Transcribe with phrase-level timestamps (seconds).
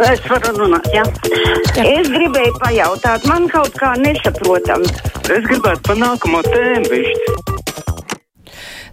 [0.00, 1.02] Es varu runāt, jā.
[1.04, 1.82] Ja?
[1.84, 4.86] Es gribēju pajautāt, man kaut kā nesaprotam.
[5.28, 7.34] Es gribētu pa nākamo tēmu višķi.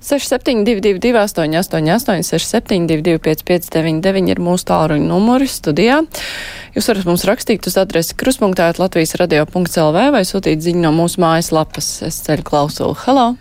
[0.07, 6.01] 6722, 888, 672, 559, ir mūsu tālruņa numuri studijā.
[6.75, 11.91] Jūs varat mums rakstīt uz adresi kruspunktā Latvijas radio.lv vai sūtīt ziņu no mūsu mājaslapas.
[12.07, 12.99] Es ceļu klausulu.
[13.07, 13.33] Halo!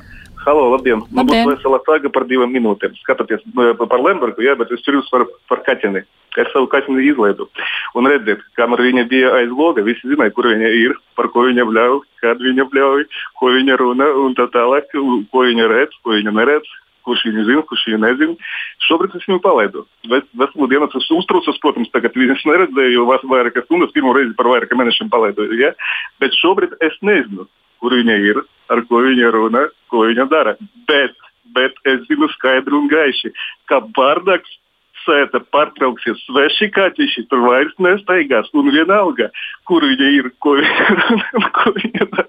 [0.47, 1.01] Halo, labdien!
[1.11, 2.93] Man būs vesela saga par divām minūtēm.
[3.01, 6.05] Skatoties par Lembergu, jā, bet es ceļos par, par Katini.
[6.39, 7.49] Es savu Katini izlaidu.
[7.99, 11.67] Un redziet, kamēr viņa bija aiz loga, visi zināja, kur viņa ir, par ko viņa
[11.67, 13.09] bļauj, kad viņa bļauj,
[13.41, 16.75] ko viņa runa un tā tālāk, ko viņa redz, ko viņa neredz.
[17.07, 18.49] Kurš viņu zina, kurš viņu nezina.
[18.83, 19.85] Šobrīd es viņu palaidu.
[20.11, 24.83] Veselu dienu es uztraucos, protams, tagad viņas neredzēju, jau vairākas stundas, pirmo reizi par vairākiem
[24.83, 25.47] mēnešiem palaidu.
[25.55, 25.71] Ja?
[26.19, 27.47] Bet šobrīd es nezinu,
[27.81, 30.57] kur viņa ir, ar ko viņa runā, ko viņa dara.
[30.89, 31.17] Bet,
[31.57, 33.33] bet es zinu skaidri un gaiši,
[33.71, 34.59] ka bardaks
[35.07, 38.51] sēta pārtrauksies sveši kaķiši, tur vairs nestaigās.
[38.57, 39.31] Un vienalga,
[39.69, 42.27] kur viņa ir, ko viņa, dara.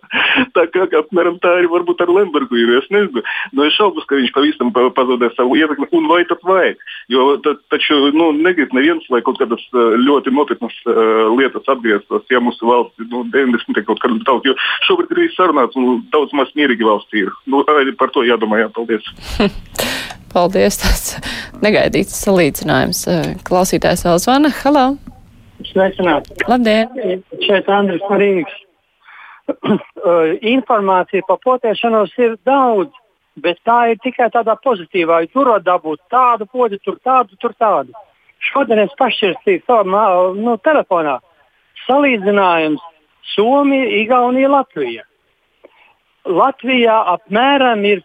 [0.55, 2.73] Tā kā apmēram tā arī varbūt ar Lembergu ir.
[2.77, 3.23] Es nezinu.
[3.53, 5.89] Nu, es šaubos, ka viņš pavisam pazaudē savu ietekmi.
[5.97, 6.81] Un vai tad vajag?
[7.13, 12.41] Jo ta, taču nu, negrib neviens, lai kaut kādas ļoti nopietnas uh, lietas atgrieztos, ja
[12.43, 13.83] mūsu valsts nu, 90.
[13.87, 14.51] kaut kādā tauta.
[14.51, 17.31] Jo šobrīd ir sarunāts un daudz maz mierīgi valsts ir.
[17.49, 17.63] Nu,
[17.97, 18.63] par to jādomā.
[18.63, 19.07] Jā, paldies.
[20.33, 21.03] Paldies, tas
[21.63, 23.03] negaidīts salīdzinājums.
[23.47, 24.51] Klausītājs vēl zvana.
[24.61, 24.85] Halo!
[25.65, 26.35] Sveicināti!
[26.49, 27.23] Labdien!
[27.45, 28.57] Šeit Andris Marīgs.
[30.57, 32.91] Informācija par potēšanos ir daudz,
[33.41, 35.23] bet tā ir tikai tādā pozitīvā.
[35.33, 37.95] Tur var dabūt tādu podi, tur tādu, tur tādu.
[38.51, 40.03] Šodien es pašķirstīju savā
[40.37, 41.17] nu, telefonā.
[41.87, 42.83] Salīdzinājums
[43.33, 45.03] Somija, Igaunija, Latvija.
[46.27, 48.03] Latvijā apmēram ir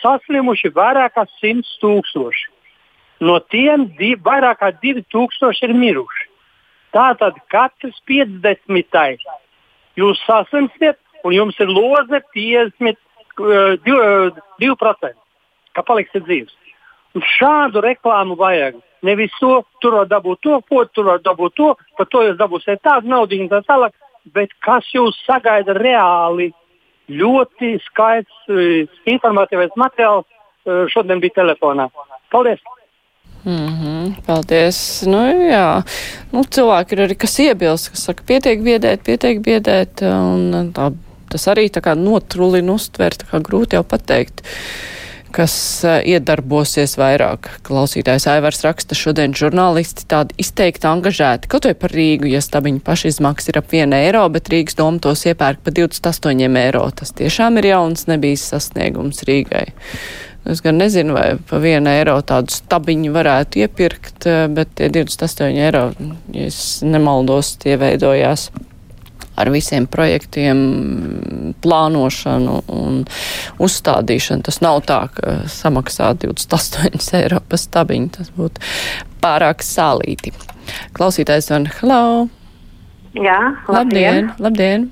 [0.00, 2.50] saslimuši vairāk kā 100 tūkstoši.
[3.22, 6.28] No tiem div, vairāk kā 2000 ir miruši.
[6.92, 9.26] Tātad katrs 50.
[9.96, 12.98] jūs saslimsiet, un jums ir loze 50,
[13.38, 15.14] uh, 2%, 2%
[15.72, 16.54] ka paliksiet dzīves.
[17.16, 18.80] Un šādu reklāmu vajag.
[19.02, 22.82] Nevis to, tur var dabūt to, ko tur var dabūt to, par to jūs dabūsiet
[22.86, 23.96] tādu naudu tā tālāk,
[24.34, 26.52] bet kas jūs sagaida reāli
[27.10, 30.26] ļoti skaists, eh, informatīvs materiāls
[30.66, 31.88] eh, šodien bija telefonā.
[32.30, 32.60] Paldies!
[33.44, 35.02] Mm -hmm, paldies.
[35.06, 35.18] Nu,
[35.50, 35.82] jā.
[36.32, 40.92] Nu, cilvēki ir arī kas iebilst, kas saka, pietiek biedēt, pietiek biedēt, un tā,
[41.28, 44.44] tas arī tā kā notrulina uztvert, tā kā grūti jau pateikt
[45.34, 45.54] kas
[45.84, 47.48] eh, iedarbosies vairāk.
[47.66, 53.52] Klausītājs Aivars raksta šodien žurnālisti tādi izteikti angažēti, kaut vai par Rīgu, ja stabiņu pašizmaksas
[53.52, 56.84] ir ap 1 eiro, bet Rīgas doma tos iepērk par 28 eiro.
[56.96, 59.68] Tas tiešām ir jauns nebijis sasniegums Rīgai.
[60.52, 65.56] Es gan nezinu, vai pa vienu eiro tādu stabiņu varētu iepirkt, eh, bet tie 28
[65.68, 65.88] eiro,
[66.34, 68.50] ja es nemaldos, tie veidojās
[69.36, 70.62] ar visiem projektiem,
[71.64, 73.02] plānošanu un
[73.62, 74.46] uzstādīšanu.
[74.48, 78.14] Tas nav tā, ka samaksā 28 eiro par stabiņu.
[78.18, 78.64] Tas būtu
[79.22, 80.34] pārāk sālīti.
[80.96, 82.28] Klausītājs van Halo!
[83.12, 83.38] Jā,
[83.68, 84.32] labdien!
[84.32, 84.34] labdien.
[84.40, 84.90] labdien.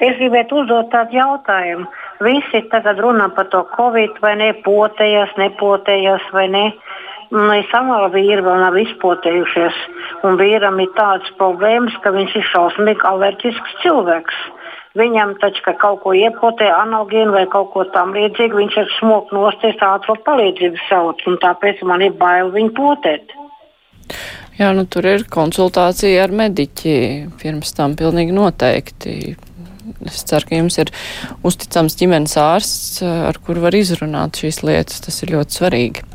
[0.00, 1.86] Es gribētu uzdot tādu jautājumu.
[2.24, 6.64] Visi tagad runā par to covid, vai ne, potējas, nepotējas, vai ne.
[7.34, 9.78] Mēs samā vīri vēl nav izpotējušies,
[10.28, 14.44] un vīram ir tādas problēmas, ka viņš ir šausmīgi alerģisks cilvēks.
[14.96, 19.34] Viņam taču, ka kaut ko iepotē, analogēnu vai kaut ko tam līdzīgu, viņš ir smogs
[19.34, 23.34] nosties ātrā palīdzību sauc, un tāpēc man ir bail viņu potēt.
[24.56, 26.94] Jā, nu tur ir konsultācija ar mediķi.
[27.42, 29.34] Pirms tam pilnīgi noteikti.
[30.06, 30.90] Es ceru, ka jums ir
[31.46, 35.02] uzticams ģimenes ārsts, ar kuru var izrunāt šīs lietas.
[35.04, 36.05] Tas ir ļoti svarīgi.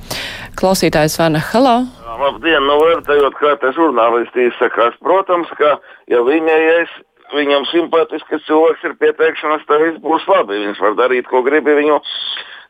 [0.60, 1.78] Klausītājs Vana Halo.
[2.22, 4.98] Labdien, nu vērtējot, kā te žurnālisti izsakās.
[5.02, 5.78] Protams, ka
[6.12, 6.92] ja viņai es,
[7.34, 10.60] viņam simpatisks cilvēks ir pieteikšanas, tad viss būs labi.
[10.68, 11.98] Viņš var darīt, ko grib, viņu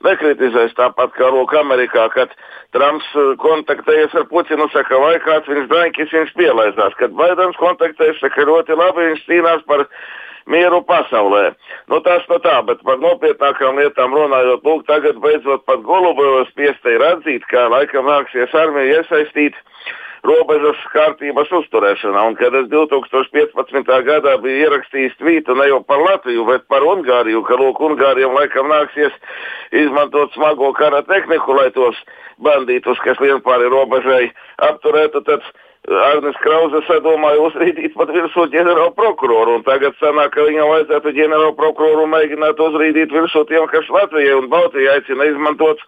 [0.06, 0.76] nekritizēs.
[0.78, 2.34] Tāpat kā Lūk Amerikā, kad
[2.76, 6.98] Trumps uh, kontaktējas ar Putinu, saka, vai kāds viņš draņķis, viņš pielaizās.
[7.00, 9.86] Kad Baidens kontaktējas, saka, ļoti labi, viņš cīnās par
[10.50, 11.52] mieru pasaulē.
[11.92, 16.98] Nu, tas no tā, bet par nopietnākām lietām runājot, lūk, tagad beidzot pat Golubovas piestei
[16.98, 19.58] ir atzīt, ka laikam nāksies armija iesaistīt
[20.28, 22.26] robežas kārtības uzturēšanā.
[22.30, 23.90] Un, kad es 2015.
[24.06, 28.70] gadā biju ierakstījis tvītu ne jau par Latviju, bet par Ungāriju, ka lūk, Ungārijam laikam
[28.72, 29.18] nāksies
[29.84, 31.98] izmantot smago kara tehniku, lai tos
[32.42, 34.24] bandītus, kas lien pāri robežai,
[34.70, 35.46] apturētu, tad
[35.90, 41.56] Arnis Krause sadomāja uzrīdīt pat virsū ģenerālu prokuroru, un tagad sanāk, ka viņam vajadzētu ģenerālu
[41.58, 45.82] prokuroru mēģināt uzrīdīt virsū tiem, kas Latvijai un Baltijai aicina izmantot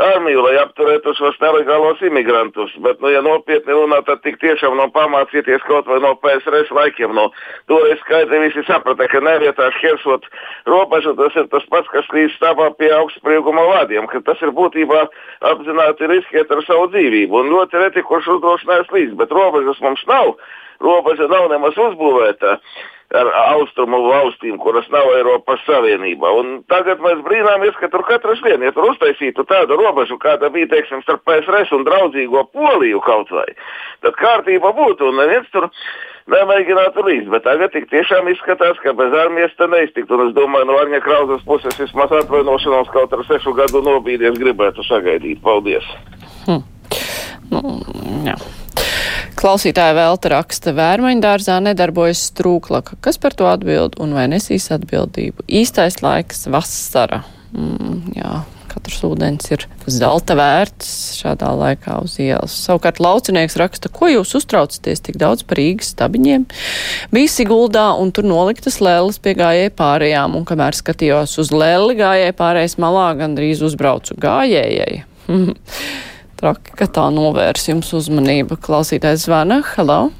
[0.00, 2.72] armiju, lai apturētu šos nelegālos imigrantus.
[2.84, 7.14] Bet, nu, ja nopietni runā, tad tik tiešām no pamācīties kaut vai no PSRS laikiem.
[7.16, 7.28] No,
[7.70, 10.26] toreiz skaidri visi saprata, ka nevietā šķērsot
[10.70, 15.06] robežu, tas ir tas pats, kas līdz stāvā pie augstsprieguma vādiem, ka tas ir būtībā
[15.52, 17.44] apzināti riskēt ar savu dzīvību.
[17.44, 20.36] Un ļoti reti, kurš uzdrošinās līdz, bet robežas mums nav.
[20.82, 22.58] Robeža nav nemaz uzbūvēta
[23.14, 26.30] ar austrumu valstīm, kuras nav Eiropas Savienībā.
[26.40, 30.70] Un tagad mēs brīnāmies, ka tur katrs vien, ja tur uztaisītu tādu robežu, kāda bija,
[30.72, 33.46] teiksim, starp PSRS un draudzīgo Poliju kaut vai,
[34.04, 35.68] tad kārtība būtu un neviens tur
[36.32, 37.30] nemēģinātu līdz.
[37.34, 40.10] Bet tagad tik tiešām izskatās, ka bez armijas te neiztikt.
[40.14, 44.86] Un es domāju, no Arņa Krauzes puses vismaz atvainošanos kaut ar sešu gadu nobīdies gribētu
[44.88, 45.42] sagaidīt.
[45.44, 45.86] Paldies!
[46.48, 46.62] Hm.
[47.52, 47.80] Nu,
[48.24, 48.38] jā.
[49.44, 52.96] Klausītāja Velta raksta, vērmaņdārzā nedarbojas strūklaka.
[53.04, 55.44] Kas par to atbild un vai nesīs atbildību?
[55.60, 57.18] Īstais laiks vasara.
[57.52, 58.30] Mm, jā,
[58.70, 60.88] katrs ūdens ir zelta vērts
[61.18, 62.54] šādā laikā uz ielas.
[62.56, 66.48] Savukārt laucinieks raksta, ko jūs uztraucaties tik daudz par Rīgas stabiņiem.
[67.12, 72.38] Bija Siguldā un tur noliktas lēles pie gājēji pārējām, un kamēr skatījos uz lēli gājēji
[72.40, 75.04] pārējais malā, gandrīz uzbraucu gājējai.
[76.44, 78.58] Traki, ka tā novērs jums uzmanība.
[78.60, 79.62] Klausītājs zvana.
[79.64, 80.10] Halo!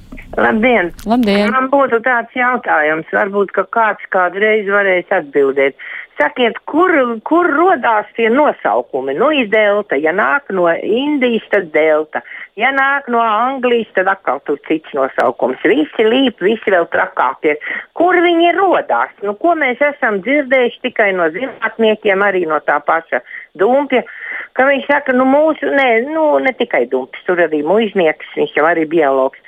[0.40, 0.86] Labdien!
[1.04, 1.50] Labdien!
[1.52, 5.76] Man būtu tāds jautājums, varbūt, ka kāds kādreiz varēs atbildēt.
[6.16, 6.94] Sakiet, kur,
[7.28, 9.12] kur rodās tie nosaukumi?
[9.20, 10.00] Nu, ir delta.
[10.00, 12.24] Ja nāk no Indijas, tad delta.
[12.54, 15.62] Ja nāk no Anglijas, tad atkal tur cits nosaukums.
[15.66, 17.56] Visi līp, visi vēl trakākie.
[17.98, 19.10] Kur viņi rodās?
[19.26, 23.24] Nu, ko mēs esam dzirdējuši tikai no zinātniekiem, arī no tā paša
[23.58, 24.04] Dumpja,
[24.54, 28.70] ka viņš saka, nu, mūsu, ne, nu, ne tikai Dumpis, tur arī muiznieks, viņš jau
[28.70, 29.42] arī biologs.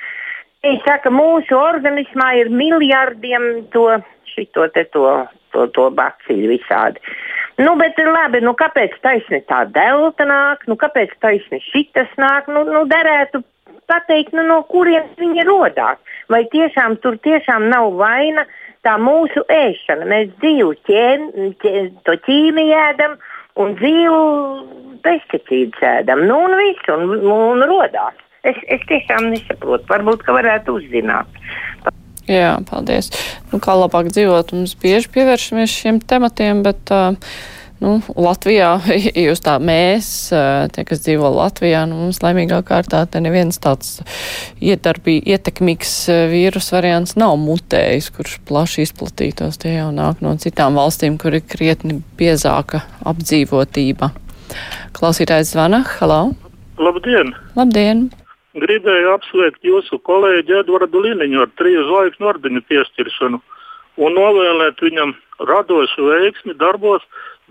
[0.67, 3.87] Viņš saka, mūsu organismā ir miljardiem to,
[4.35, 5.07] šito te to
[5.57, 7.01] to, to bacīļu visādi.
[7.57, 12.61] Nu, bet labi, nu kāpēc taisni tā delta nāk, nu kāpēc taisni šitas nāk, nu,
[12.69, 13.41] nu derētu
[13.89, 15.97] pateikt, nu, no kurienes viņi rodās.
[16.29, 18.45] Vai tiešām tur tiešām nav vaina
[18.85, 20.05] tā mūsu ēšana.
[20.11, 21.25] Mēs dzīvu ķēm,
[21.63, 21.73] ķē,
[22.05, 23.17] to ķīmiju ēdam
[23.63, 24.21] un dzīvu
[25.07, 26.27] pesticīdu ēdam.
[26.29, 28.21] Nu, un viss, un, un rodās.
[28.45, 31.39] Es, es tiešām nesaprotu, varbūt, ka varētu uzzināt.
[32.27, 33.11] Jā, paldies.
[33.51, 36.91] Nu, kā labāk dzīvot, mums bieži pievēršamies šiem tematiem, bet.
[36.91, 37.15] Uh,
[37.77, 38.71] Nu, Latvijā,
[39.27, 40.07] jūs tā mēs,
[40.73, 43.99] tie, kas dzīvo Latvijā, nu, mums laimīgā kārtā te neviens tāds
[44.57, 45.93] iedarbī, ietekmīgs
[46.31, 49.61] vīrus variants nav mutējis, kurš plaši izplatītos.
[49.61, 54.09] Tie jau nāk no citām valstīm, kur ir krietni biezāka apdzīvotība.
[54.97, 55.83] Klausītājs zvana.
[55.99, 56.31] Halo!
[56.81, 57.35] Labdien!
[57.57, 58.07] Labdien!
[58.61, 63.41] Gribēju apsveikt jūsu kolēģi Edvardu Liniņu ar triju zvaigžņu ordeņu piešķiršanu
[63.97, 65.15] un novēlēt viņam
[65.49, 67.03] radošu veiksmi darbos,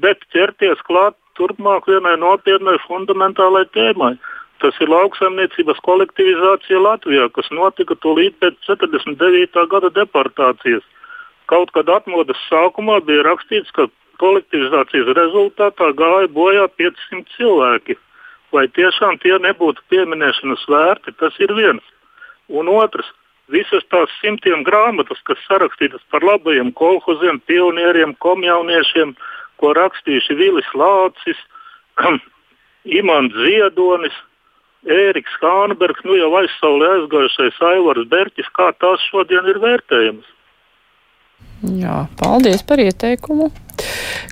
[0.02, 4.14] bet ķerties klāt turpmāk vienai nopietnai fundamentālai tēmai.
[4.62, 9.66] Tas ir lauksaimniecības kolektivizācija Latvijā, kas notika tūlīt pēc 49.
[9.72, 10.84] gada deportācijas.
[11.50, 13.90] Kaut kad atmodas sākumā bija rakstīts, ka
[14.22, 17.98] kolektivizācijas rezultātā gāja bojā 500 cilvēki
[18.56, 21.84] vai tiešām tie nebūtu pieminēšanas vērti, tas ir viens.
[22.48, 23.08] Un otrs,
[23.52, 29.14] visas tās simtiem grāmatas, kas sarakstītas par labajiem kolhoziem, pionieriem, komjauniešiem,
[29.60, 31.42] ko rakstījuši Vilis Lācis,
[32.98, 34.16] Imants Ziedonis,
[34.86, 40.28] Ēriks Hānbergs, nu jau aizsaulē aizgājušais Aivars Berķis, kā tās šodien ir vērtējamas.
[41.80, 43.50] Jā, paldies par ieteikumu.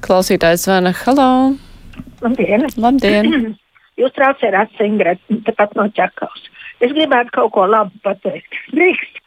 [0.04, 1.28] Klausītājs zvana Halo!
[2.22, 2.68] Labdien!
[2.78, 3.30] Labdien.
[4.00, 6.48] Jūs traucējat atsingrēt, tepat no ķekavas.
[6.82, 8.56] Es gribētu kaut ko labu pateikt.
[8.74, 9.20] Drīkst.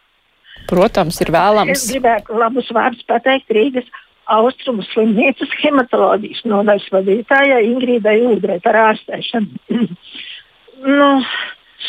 [0.68, 1.72] Protams, ir vēlams.
[1.72, 3.88] Es gribētu labus vārdus pateikt Rīgas
[4.28, 9.62] austrumu slimnīcas hematoloģijas nodaļas vadītājai Ingrīdai Udrai par ārstēšanu.
[11.00, 11.10] nu,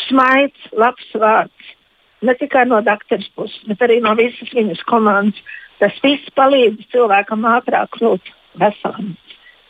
[0.05, 1.75] smaids, labs vārds.
[2.23, 5.39] Ne tikai no doktora puses, bet arī no visas viņas komandas.
[5.79, 9.13] Tas viss palīdz cilvēkam ātrāk kļūt veselam.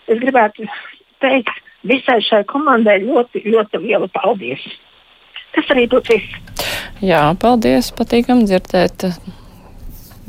[0.10, 0.66] Es gribētu
[1.24, 4.64] teikt, visai šai komandai ļoti, ļoti lielu paldies.
[5.56, 6.66] Tas arī būtu viss.
[7.02, 9.08] Jā, paldies, patīkam dzirdēt.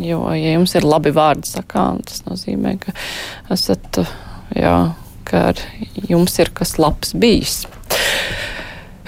[0.01, 2.95] Jo, ja jums ir labi vārdi sakām, tas nozīmē, ka
[3.53, 4.01] esat,
[4.57, 4.77] jā,
[5.29, 5.61] ka ar
[6.09, 7.65] jums ir kas labs bijis.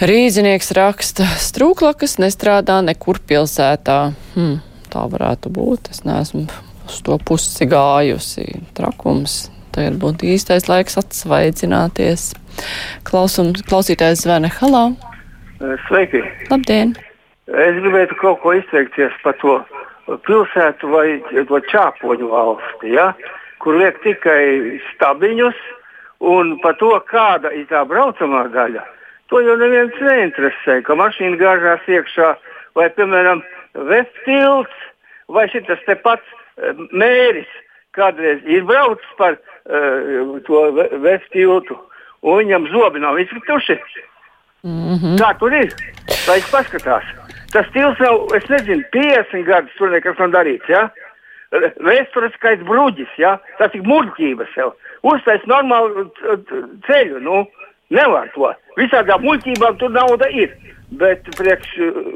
[0.03, 3.99] Rīznieks raksta, strūklakas nestrādā nekur pilsētā.
[4.35, 4.59] Hmm,
[4.93, 5.93] tā varētu būt.
[5.95, 6.49] Es neesmu
[6.91, 8.49] uz to pusi gājusi.
[8.77, 12.33] Trakums Tagad būtu īstais laiks atsvaidzināties.
[13.09, 14.89] Klausum, klausītājs zvana Halā.
[15.89, 16.23] Sveiki!
[16.51, 16.97] Labdien!
[17.49, 19.61] Es gribētu kaut ko izteikties par to
[20.27, 21.07] pilsētu vai
[21.49, 23.13] to čāpoņu valsti, ja?
[23.63, 25.59] kur liek tikai stabiņus
[26.23, 28.85] Un par to, kāda ir tā braucamā daļa,
[29.27, 30.79] to jau neviens neinteresē.
[30.87, 32.29] Ka mašīna gāžās iekšā,
[32.79, 33.43] vai, piemēram,
[33.91, 34.71] Vestils,
[35.33, 37.51] vai šis te pats uh, mēris
[37.99, 39.35] kādreiz ir braucis par
[40.47, 40.63] to
[41.03, 41.79] Vestiltu,
[42.23, 43.79] un viņam zobi nav izkrituši.
[44.63, 45.19] Mm -hmm.
[45.19, 45.73] Tā tur ir.
[46.29, 47.05] Lai viņš paskatās.
[47.53, 50.69] Tas stils jau, es nezinu, 50 gadus tur nekas nav darīts.
[50.69, 50.89] Ja?
[51.85, 53.39] Vēsturiskais bruģis, ja?
[53.59, 54.73] tas ir muļķības jau.
[55.03, 56.11] Uztais normālu
[56.87, 57.47] ceļu, nu,
[57.91, 58.55] nevar to.
[58.77, 60.55] Visādām muļķībām tur nauda ir.
[60.91, 61.69] Bet, priekš,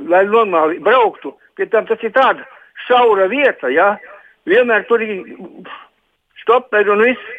[0.08, 2.44] lai normāli brauktu, pie tam tas ir tāda
[2.86, 3.96] šaura vieta, ja?
[4.46, 5.24] vienmēr tur ir
[6.46, 7.34] stoperi un viss.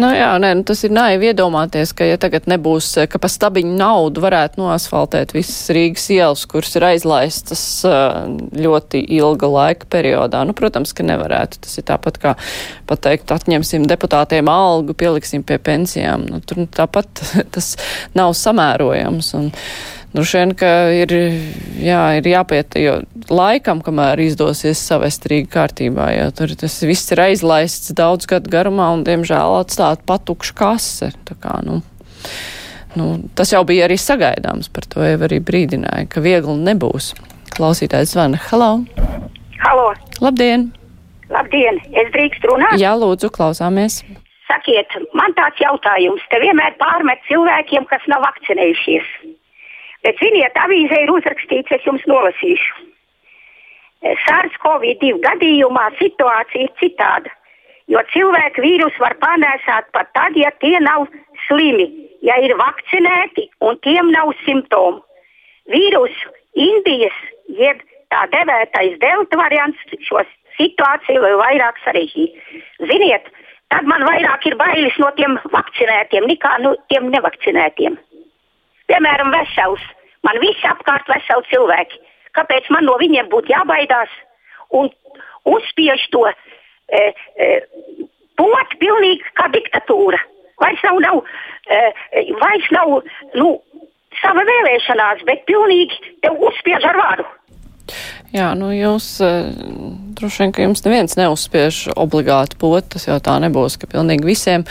[0.00, 3.74] Nu jā, nē, nu tas ir naivi iedomāties, ka ja tagad nebūs, ka pa stabiņu
[3.76, 7.64] naudu varētu noasfaltēt visas Rīgas ielas, kuras ir aizlaistas
[8.56, 10.40] ļoti ilga laika periodā.
[10.48, 11.60] Nu, protams, ka nevarētu.
[11.66, 12.34] Tas ir tāpat kā
[12.88, 16.24] pateikt, atņemsim deputātiem algu, pieliksim pie pensijām.
[16.30, 17.74] Nu, tur tāpat tas
[18.16, 19.34] nav samērojams.
[19.36, 19.52] Un,
[20.12, 21.12] Droši vien, ka ir,
[21.80, 22.98] jā, ir jāpiet, jo
[23.32, 28.90] laikam, kamēr izdosies savest Rīgu kārtībā, jo tur tas viss ir aizlaists daudz gadu garumā
[28.92, 31.08] un, diemžēl, atstāt patukšu kase.
[31.24, 31.80] Tā kā, nu,
[33.00, 37.14] nu, tas jau bija arī sagaidāms, par to jau arī brīdināja, ka viegli nebūs.
[37.56, 38.40] Klausītājs zvana.
[38.50, 38.72] Halo!
[39.64, 39.90] Halo!
[40.20, 40.68] Labdien!
[41.32, 41.80] Labdien!
[41.96, 42.76] Es drīkstu runāt?
[42.80, 44.02] Jā, lūdzu, klausāmies.
[44.44, 46.24] Sakiet, man tāds jautājums.
[46.28, 49.31] Te vienmēr pārmet cilvēkiem, kas nav vakcinējušies.
[50.02, 52.88] Bet, ziniet, avīzē ir uzrakstīts, es jums nolasīšu.
[54.02, 57.30] SARS-CoV-2 gadījumā situācija ir citāda,
[57.92, 61.06] jo cilvēku vīrusu var panēsāt pat tad, ja tie nav
[61.46, 61.86] slimi,
[62.26, 65.02] ja ir vakcinēti un tiem nav simptomu.
[65.70, 67.14] Vīrusu Indijas,
[67.48, 67.78] jeb
[68.12, 70.24] tā devētais delta variants, šo
[70.58, 72.58] situāciju vēl vairāk sarežģīja.
[72.90, 73.30] Ziniet,
[73.72, 77.96] tad man vairāk ir bailes no tiem vakcinētiem nekā no tiem nevakcinētiem.
[78.92, 79.84] Piemēram, vesels.
[80.26, 82.00] Man visi apkārt veseli cilvēki.
[82.36, 84.12] Kāpēc man no viņiem būtu jābaidās
[84.76, 84.90] un
[85.48, 87.48] uzspiež to e, e,
[88.36, 90.20] pot pilnīgi kā diktatūra?
[90.60, 91.22] Vairs nav, nav,
[91.66, 91.80] e,
[92.38, 92.92] vairs nav
[93.40, 93.48] nu,
[94.20, 97.28] sava vēlēšanās, bet pilnīgi tev uzspiež ar vāru.
[98.32, 99.08] Jā, nu jūs
[100.20, 104.64] droši vien, ka jums neviens neuzspiež obligāti potas, jo tā nebūs, ka pilnīgi visiem.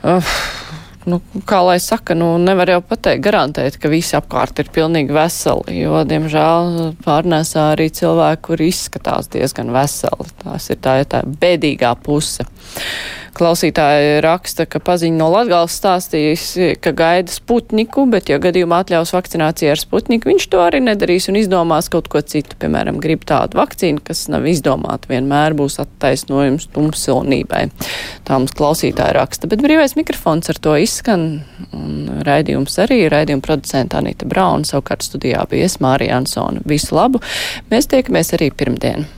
[0.00, 0.24] Uh,
[1.08, 5.78] nu, kā lai saka, nu, nevar jau pateikt, garantēt, ka visi apkārt ir pilnīgi veseli,
[5.80, 10.28] jo, diemžēl, pārnēsā arī cilvēki, kuri izskatās diezgan veseli.
[10.44, 12.46] Tās ir tā, tā bēdīgā puse.
[13.40, 16.42] Klausītāji raksta, ka paziņa no Latgales stāstījis,
[16.84, 21.38] ka gaida Sputniku, bet, ja gadījumā atļaus vakcināciju ar Sputniku, viņš to arī nedarīs un
[21.40, 22.58] izdomās kaut ko citu.
[22.60, 27.62] Piemēram, grib tādu vakcīnu, kas nav izdomāta, vienmēr būs attaisnojums tumsilnībai.
[28.28, 31.24] Tā mums klausītāji raksta, bet brīvais mikrofons ar to izskan,
[31.72, 36.60] un raidījums arī, raidījuma producenta Anita Brauna, savukārt studijā bija es Mārija Ansona.
[36.68, 37.24] Visu labu!
[37.72, 39.08] Mēs tiekamies arī pirmdien!